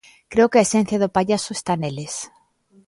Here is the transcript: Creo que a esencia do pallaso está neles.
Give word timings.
Creo 0.31 0.49
que 0.51 0.59
a 0.59 0.65
esencia 0.67 1.01
do 1.03 1.13
pallaso 1.15 1.49
está 1.53 1.73
neles. 1.81 2.13